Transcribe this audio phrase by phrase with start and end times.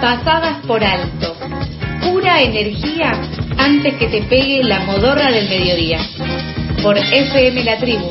[0.00, 1.36] pasadas por alto.
[2.02, 3.12] Pura energía
[3.58, 5.98] antes que te pegue la modorra del mediodía.
[6.82, 8.10] Por FM La Tribu.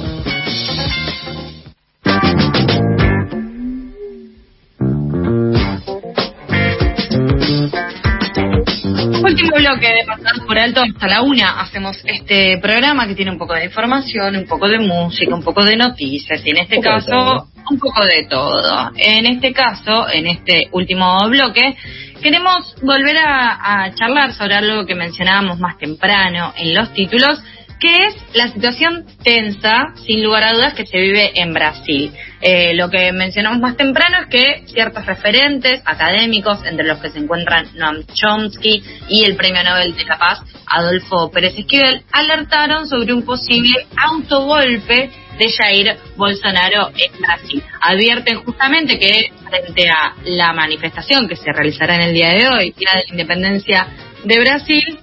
[9.23, 13.37] Último bloque de Pasadas por Alto hasta la una hacemos este programa que tiene un
[13.37, 17.47] poco de información, un poco de música, un poco de noticias y en este caso
[17.69, 18.91] un poco de todo.
[18.97, 21.75] En este caso, en este último bloque,
[22.21, 27.41] queremos volver a, charlar sobre algo que mencionábamos más temprano en los títulos,
[27.79, 32.11] que es la situación tensa, sin lugar a dudas, que se vive en Brasil.
[32.41, 37.19] Eh, lo que mencionamos más temprano es que ciertos referentes académicos, entre los que se
[37.19, 43.13] encuentran Noam Chomsky y el Premio Nobel de la Paz, Adolfo Pérez Esquivel, alertaron sobre
[43.13, 47.63] un posible autogolpe de Jair Bolsonaro en Brasil.
[47.81, 52.73] Advierten justamente que frente a la manifestación que se realizará en el día de hoy,
[52.77, 53.87] Día de la Independencia
[54.23, 54.99] de Brasil,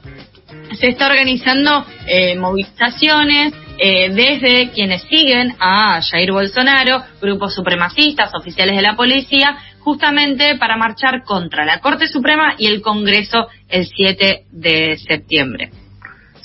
[0.78, 8.76] se está organizando eh, movilizaciones eh, desde quienes siguen a Jair Bolsonaro, grupos supremacistas, oficiales
[8.76, 14.44] de la policía, justamente para marchar contra la Corte Suprema y el Congreso el 7
[14.50, 15.70] de septiembre.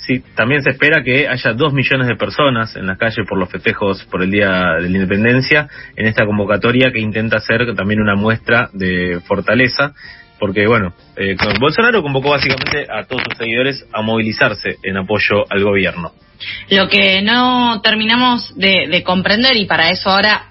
[0.08, 3.50] Sí, también se espera que haya dos millones de personas en la calle por los
[3.50, 8.14] festejos por el Día de la Independencia en esta convocatoria que intenta ser también una
[8.14, 9.92] muestra de fortaleza
[10.40, 15.62] porque bueno, eh, Bolsonaro convocó básicamente a todos sus seguidores a movilizarse en apoyo al
[15.62, 16.12] gobierno.
[16.70, 20.44] Lo que no terminamos de comprender y para eso ahora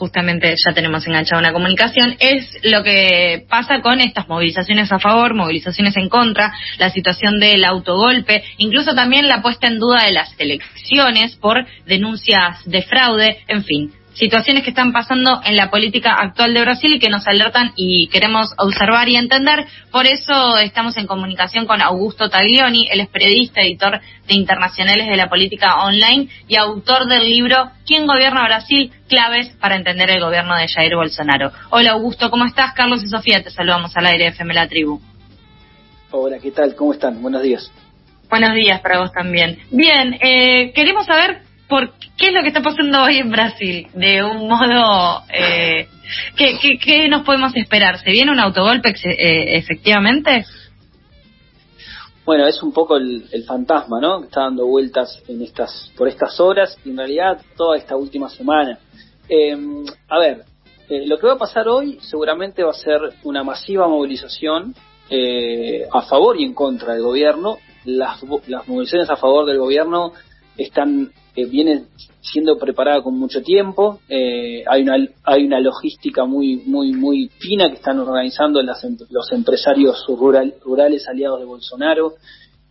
[0.00, 5.34] justamente ya tenemos enganchada una comunicación, es lo que pasa con estas movilizaciones a favor,
[5.34, 10.34] movilizaciones en contra, la situación del autogolpe, incluso también la puesta en duda de las
[10.38, 16.54] elecciones por denuncias de fraude, en fin situaciones que están pasando en la política actual
[16.54, 19.66] de Brasil y que nos alertan y queremos observar y entender.
[19.90, 25.16] Por eso estamos en comunicación con Augusto Taglioni, él es periodista, editor de Internacionales de
[25.16, 28.92] la Política Online y autor del libro ¿Quién gobierna Brasil?
[29.08, 31.52] Claves para entender el gobierno de Jair Bolsonaro.
[31.70, 32.72] Hola Augusto, ¿cómo estás?
[32.74, 35.00] Carlos y Sofía, te saludamos al aire de FM La Tribu.
[36.12, 36.74] Hola, ¿qué tal?
[36.74, 37.20] ¿Cómo están?
[37.22, 37.70] Buenos días.
[38.28, 39.58] Buenos días para vos también.
[39.70, 43.86] Bien, eh, queremos saber por qué es lo que está pasando hoy en Brasil.
[43.94, 45.88] De un modo, eh,
[46.36, 47.98] ¿qué, qué, nos podemos esperar?
[48.00, 50.44] ¿Se viene un autogolpe eh, efectivamente?
[52.26, 54.20] Bueno, es un poco el, fantasma, ¿no?
[54.20, 58.28] Que está dando vueltas en estas, por estas horas y en realidad toda esta última
[58.28, 58.78] semana.
[59.28, 60.44] Em, a ver,
[60.88, 64.74] eh, lo que va a pasar hoy seguramente va a ser una masiva movilización
[65.08, 67.58] eh, a favor y en contra del gobierno.
[67.84, 70.12] Las, las movilizaciones a favor del gobierno
[70.56, 71.84] están eh, viene
[72.20, 74.00] siendo preparada con mucho tiempo.
[74.08, 78.96] Eh, hay una hay una logística muy muy muy fina que están organizando las, em,
[79.10, 82.14] los empresarios rurales aliados de Bolsonaro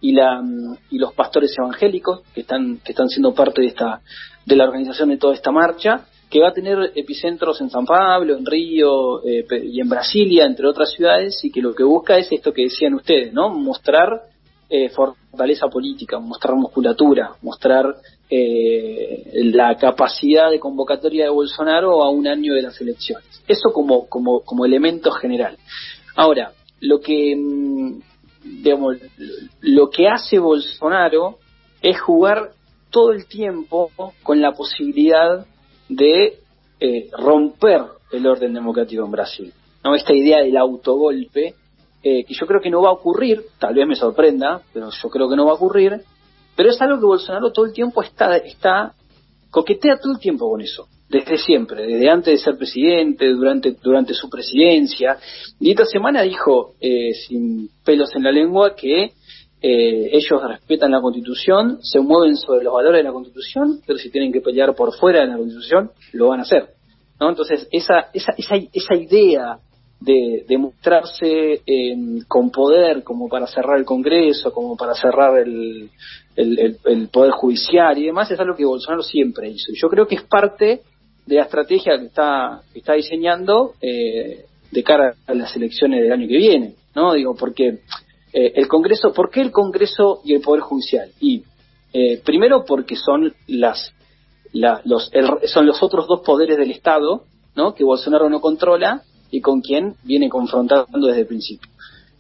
[0.02, 0.42] y la
[0.90, 4.02] y los pastores evangélicos que están que están siendo parte de esta
[4.46, 8.38] de la organización de toda esta marcha que va a tener epicentros en San Pablo,
[8.38, 12.32] en Río eh, y en Brasilia, entre otras ciudades, y que lo que busca es
[12.32, 13.50] esto que decían ustedes, ¿no?
[13.50, 14.29] Mostrar
[14.70, 17.96] eh, fortaleza política, mostrar musculatura, mostrar
[18.30, 23.44] eh, la capacidad de convocatoria de Bolsonaro a un año de las elecciones.
[23.48, 25.58] Eso como, como, como elemento general.
[26.16, 28.00] Ahora, lo que, mm,
[28.62, 28.98] digamos,
[29.62, 31.40] lo que hace Bolsonaro
[31.82, 32.52] es jugar
[32.92, 33.92] todo el tiempo
[34.24, 35.46] con la posibilidad
[35.88, 36.40] de
[36.80, 37.82] eh, romper
[38.12, 39.54] el orden democrático en Brasil.
[39.84, 39.96] ¿no?
[39.96, 41.56] Esta idea del autogolpe
[42.04, 45.10] eh, que yo creo que no va a ocurrir, tal vez me sorprenda, pero yo
[45.10, 46.02] creo que no va a ocurrir,
[46.56, 48.94] pero es algo que Bolsonaro todo el tiempo está, está
[49.50, 54.14] coquetea todo el tiempo con eso, desde siempre, desde antes de ser presidente, durante, durante
[54.14, 55.18] su presidencia,
[55.60, 59.12] y esta semana dijo, eh, sin pelos en la lengua, que
[59.62, 64.10] eh, ellos respetan la Constitución, se mueven sobre los valores de la Constitución, pero si
[64.10, 66.70] tienen que pelear por fuera de la Constitución, lo van a hacer.
[67.20, 67.30] ¿no?
[67.30, 69.60] Entonces, esa, esa, esa, esa idea
[70.00, 71.62] de, mostrarse
[72.28, 75.90] con poder como para cerrar el Congreso, como para cerrar el,
[76.36, 79.74] el, Poder Judicial y demás, es algo que Bolsonaro siempre hizo.
[79.74, 80.82] Yo creo que es parte
[81.26, 86.28] de la estrategia que está, está diseñando eh, de cara a las elecciones del año
[86.28, 87.14] que viene, ¿no?
[87.14, 87.80] Digo, porque
[88.34, 91.10] eh, el Congreso, ¿por qué el Congreso y el Poder Judicial?
[91.20, 91.44] Y
[91.94, 93.94] eh, primero porque son las
[94.52, 95.12] los
[95.46, 97.24] son los otros dos poderes del Estado,
[97.56, 97.76] ¿no?
[97.76, 101.70] Que Bolsonaro no controla y con quien viene confrontando desde el principio.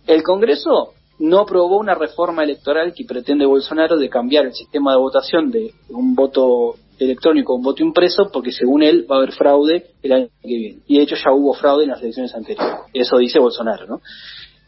[0.05, 4.99] El Congreso no aprobó una reforma electoral que pretende Bolsonaro de cambiar el sistema de
[4.99, 9.31] votación de un voto electrónico a un voto impreso porque según él va a haber
[9.33, 10.77] fraude el año que viene.
[10.87, 12.81] Y de hecho ya hubo fraude en las elecciones anteriores.
[12.93, 14.01] Eso dice Bolsonaro, ¿no?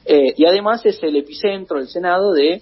[0.05, 2.61] Eh, y además es el epicentro, el Senado, de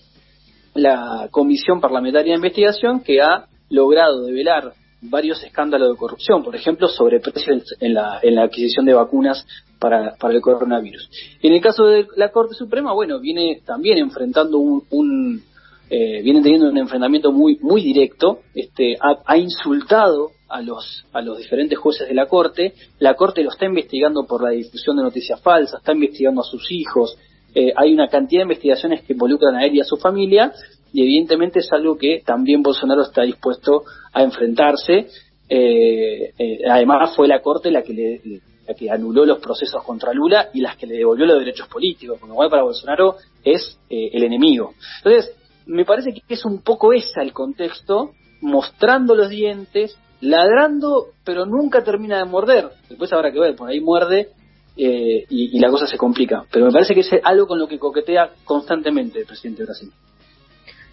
[0.73, 6.87] la Comisión Parlamentaria de Investigación que ha logrado develar varios escándalos de corrupción, por ejemplo,
[6.87, 9.45] sobre precios en la, en la adquisición de vacunas
[9.79, 11.09] para, para el coronavirus.
[11.41, 15.43] En el caso de la Corte Suprema, bueno, viene también enfrentando un, un
[15.89, 21.39] eh, viene teniendo un enfrentamiento muy muy directo, este, ha, insultado a los a los
[21.39, 25.41] diferentes jueces de la Corte, la Corte lo está investigando por la difusión de noticias
[25.41, 27.17] falsas, está investigando a sus hijos,
[27.55, 30.53] eh, hay una cantidad de investigaciones que involucran a él y a su familia,
[30.93, 33.83] y evidentemente es algo que también Bolsonaro está dispuesto
[34.13, 35.07] a enfrentarse.
[35.47, 40.13] Eh, eh, además fue la Corte la que le, la que anuló los procesos contra
[40.13, 43.79] Lula y las que le devolvió los derechos políticos, con lo cual para Bolsonaro es
[43.89, 44.73] eh, el enemigo.
[44.97, 51.45] Entonces, me parece que es un poco ese el contexto, mostrando los dientes, ladrando, pero
[51.45, 52.69] nunca termina de morder.
[52.87, 54.29] Después habrá que ver, por ahí muerde
[54.77, 56.45] eh, y, y, la cosa se complica.
[56.51, 59.91] Pero me parece que es algo con lo que coquetea constantemente el presidente de Brasil.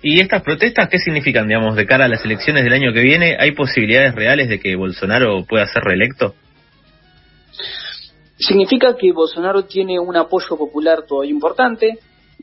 [0.02, 3.37] ¿Y estas protestas qué significan, digamos, de cara a las elecciones del año que viene?
[3.38, 6.34] ¿Hay posibilidades reales de que Bolsonaro pueda ser reelecto?
[8.38, 11.98] Significa que Bolsonaro tiene un apoyo popular todavía importante,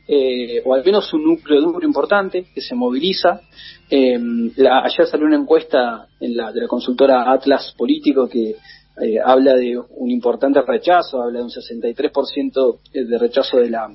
[0.07, 3.41] eh, o al menos un núcleo duro importante que se moviliza.
[3.89, 4.19] Eh,
[4.57, 8.55] la, ayer salió una encuesta en la, de la consultora Atlas Político que
[9.01, 13.88] eh, habla de un importante rechazo, habla de un 63% de rechazo de la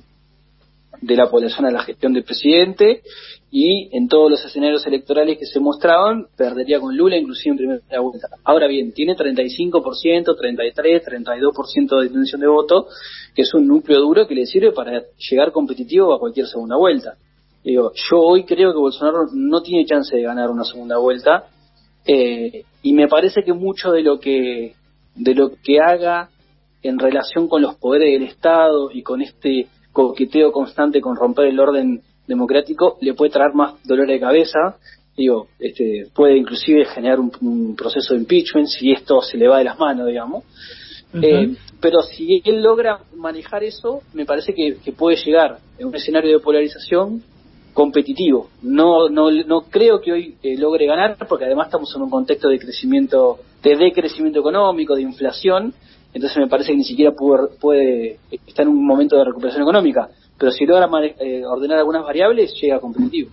[1.01, 3.01] de la población a la gestión del presidente
[3.51, 8.01] y en todos los escenarios electorales que se mostraban perdería con Lula inclusive en primera
[8.01, 8.27] vuelta.
[8.43, 12.87] Ahora bien, tiene 35%, 33, 32% de intención de voto,
[13.33, 17.15] que es un núcleo duro que le sirve para llegar competitivo a cualquier segunda vuelta.
[17.63, 21.47] Digo, yo hoy creo que Bolsonaro no tiene chance de ganar una segunda vuelta
[22.05, 24.75] eh, y me parece que mucho de lo que
[25.15, 26.29] de lo que haga
[26.81, 31.59] en relación con los poderes del Estado y con este coqueteo constante con romper el
[31.59, 34.77] orden democrático le puede traer más dolor de cabeza,
[35.17, 39.57] digo, este, puede inclusive generar un, un proceso de impeachment si esto se le va
[39.57, 40.43] de las manos, digamos.
[41.13, 41.23] Uh -huh.
[41.23, 45.95] eh, pero si él logra manejar eso, me parece que, que, puede llegar en un
[45.95, 47.23] escenario de polarización
[47.73, 48.49] competitivo.
[48.61, 52.49] No, no, no creo que hoy eh, logre ganar, porque además estamos en un contexto
[52.49, 55.73] de crecimiento, de decrecimiento económico, de inflación,
[56.13, 60.09] entonces me parece que ni siquiera puede, puede estar en un momento de recuperación económica,
[60.37, 60.87] pero si logra
[61.19, 63.29] eh, ordenar algunas variables, llega competitivo.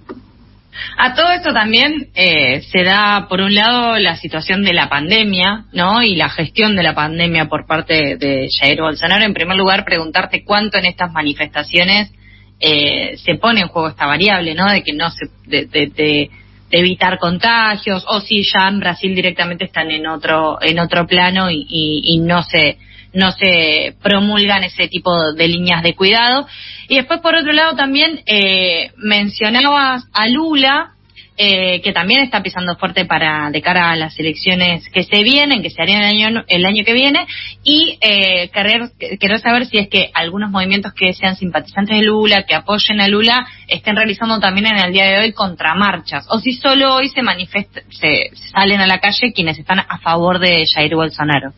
[0.99, 5.65] A todo esto también eh, se da, por un lado, la situación de la pandemia,
[5.73, 6.03] ¿no?
[6.03, 9.25] Y la gestión de la pandemia por parte de Jair Bolsonaro.
[9.25, 12.13] En primer lugar, preguntarte cuánto en estas manifestaciones
[12.61, 14.71] eh, se pone en juego esta variable, ¿no?
[14.71, 16.31] De que no se, de, de, de,
[16.71, 21.67] evitar contagios, o si ya en Brasil directamente están en otro, en otro plano y,
[21.69, 22.79] y, y no se,
[23.13, 26.47] no se promulgan ese tipo de líneas de cuidado.
[26.89, 30.96] Y después, por otro lado, también eh, mencionabas a Lula,
[31.39, 35.63] eh, que también está pisando fuerte para de cara a las elecciones que se vienen,
[35.63, 37.27] que se harían el año, el año que viene,
[37.63, 42.55] y eh, querer, saber si es que algunos movimientos que sean simpatizantes de Lula, que
[42.55, 46.95] apoyen a Lula, estén realizando también en el día de hoy contramarchas, o si solo
[46.95, 51.53] hoy se manifiesta, se salen a la calle quienes están a favor de Jair Bolsonaro.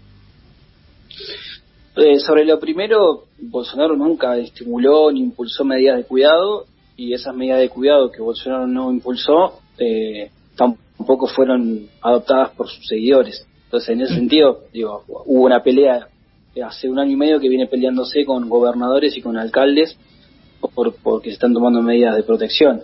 [1.96, 6.66] Eh, sobre lo primero, Bolsonaro nunca estimuló ni impulsó medidas de cuidado
[6.96, 12.86] y esas medidas de cuidado que Bolsonaro no impulsó eh, tampoco fueron adoptadas por sus
[12.86, 13.46] seguidores.
[13.64, 16.08] Entonces, en ese sentido, digo, hubo una pelea
[16.64, 19.96] hace un año y medio que viene peleándose con gobernadores y con alcaldes
[20.74, 22.80] por, porque se están tomando medidas de protección.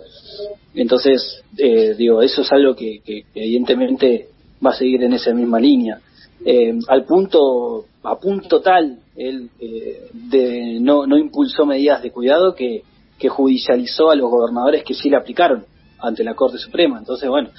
[0.73, 4.27] Entonces, eh, digo, eso es algo que, que, evidentemente
[4.65, 5.99] va a seguir en esa misma línea.
[6.45, 12.53] Eh, al punto, a punto tal, él eh, de, no, no impulsó medidas de cuidado
[12.55, 12.83] que,
[13.17, 15.65] que judicializó a los gobernadores que sí le aplicaron
[16.05, 16.99] ante la Corte Suprema.
[16.99, 17.49] Entonces, bueno,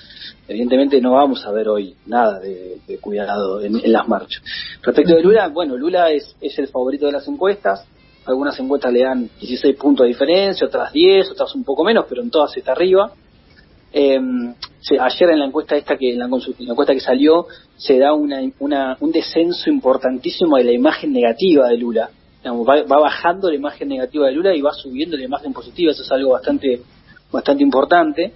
[0.48, 4.42] evidentemente no vamos a ver hoy nada de, cuidado en, las marchas.
[4.82, 7.86] Respecto de Lula, bueno, Lula es, es el favorito de las encuestas.
[8.24, 12.22] Algunas encuestas le dan 16 puntos de diferencia, otras 10, otras un poco menos, pero
[12.22, 13.12] en todas está arriba.
[13.92, 14.20] Eh,
[15.00, 18.12] ayer en la encuesta esta que en la, en la, encuesta que salió se da
[18.12, 22.10] una, una, un descenso importantísimo de la imagen negativa de Lula.
[22.42, 25.92] Digamos, va, bajando la imagen negativa de Lula y va subiendo la imagen positiva.
[25.92, 26.82] Eso es algo bastante
[27.36, 28.32] bastante importante.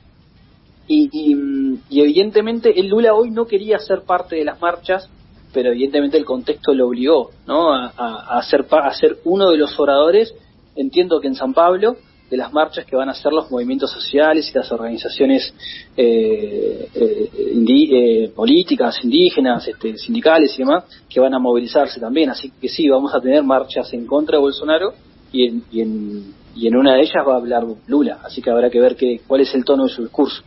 [0.86, 5.08] Y, y, y evidentemente el Lula hoy no quería ser parte de las marchas,
[5.52, 7.72] pero evidentemente el contexto lo obligó, ¿no?
[7.72, 10.34] A, a, a, ser, a ser uno de los oradores.
[10.76, 11.96] Entiendo que en San Pablo
[12.30, 15.52] de las marchas que van a hacer los movimientos sociales y las organizaciones
[15.96, 22.30] eh, eh, eh, políticas, indígenas, este, sindicales y demás, que van a movilizarse también.
[22.30, 24.92] Así que sí, vamos a tener marchas en contra de Bolsonaro
[25.32, 28.50] y en, y en, y en una de ellas va a hablar Lula, así que
[28.50, 30.42] habrá que ver qué, cuál es el tono de su discurso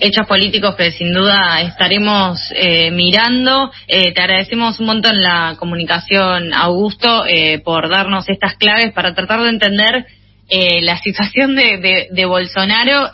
[0.00, 3.70] hechos políticos que sin duda estaremos eh, mirando.
[3.86, 9.42] Eh, te agradecemos un montón la comunicación, Augusto, eh, por darnos estas claves para tratar
[9.42, 10.06] de entender
[10.82, 13.10] la situación de, de, Bolsonaro,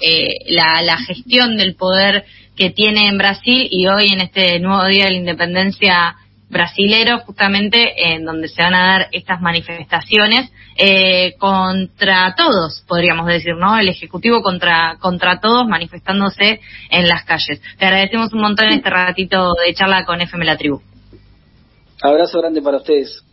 [0.48, 2.24] la, la, gestión del poder
[2.56, 6.16] que tiene en Brasil y hoy en este nuevo día de la independencia
[6.48, 13.54] brasilero, justamente en donde se van a dar estas manifestaciones eh, contra todos, podríamos decir,
[13.56, 13.78] ¿no?
[13.78, 17.60] El Ejecutivo contra, contra todos manifestándose en las calles.
[17.78, 20.80] Te agradecemos un montón en este ratito de charla con FM La Tribu.
[22.00, 23.24] Abrazo grande para ustedes.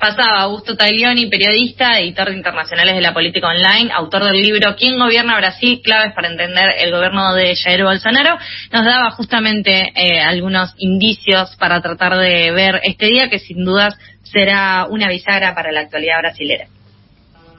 [0.00, 4.98] Pasaba Augusto Taglioni, periodista, editor de internacionales de la política online, autor del libro ¿Quién
[4.98, 5.82] gobierna Brasil?
[5.84, 8.38] Claves para entender el gobierno de Jair Bolsonaro.
[8.72, 13.94] Nos daba justamente eh, algunos indicios para tratar de ver este día que sin dudas
[14.22, 16.64] será una bisagra para la actualidad brasilera.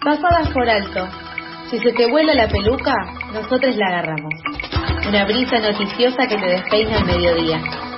[0.04, 1.08] Pasadas por alto.
[1.70, 2.96] Si se te vuela la peluca,
[3.34, 4.34] nosotros la agarramos.
[5.08, 7.91] Una brisa noticiosa que te despeina al mediodía